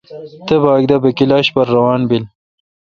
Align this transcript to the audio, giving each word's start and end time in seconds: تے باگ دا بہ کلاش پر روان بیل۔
تے 0.45 0.55
باگ 0.63 0.83
دا 0.89 0.97
بہ 1.03 1.09
کلاش 1.17 1.47
پر 1.55 1.65
روان 1.73 2.01
بیل۔ 2.09 2.23